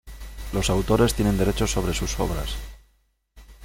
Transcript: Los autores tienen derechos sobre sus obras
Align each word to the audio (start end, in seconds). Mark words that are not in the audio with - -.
Los 0.51 0.71
autores 0.71 1.13
tienen 1.13 1.37
derechos 1.37 1.69
sobre 1.73 1.93
sus 1.93 2.19
obras 2.19 2.55